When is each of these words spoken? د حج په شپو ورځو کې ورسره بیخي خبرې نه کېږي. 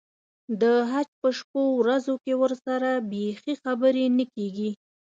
د 0.61 0.63
حج 0.91 1.07
په 1.21 1.29
شپو 1.37 1.63
ورځو 1.81 2.13
کې 2.23 2.33
ورسره 2.41 2.89
بیخي 3.11 3.53
خبرې 3.63 4.05
نه 4.17 4.25
کېږي. 4.33 4.71